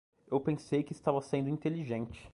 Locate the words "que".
0.81-0.93